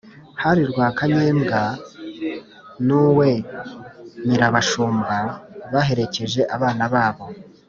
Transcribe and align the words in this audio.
Hari 0.41 0.61
Rwakanyembwa 0.71 1.61
N’uwe 2.85 3.29
Nyirabashumba 4.25 5.17
Baherekeje 5.73 6.41
abana 6.55 6.83
Babo 6.95 7.25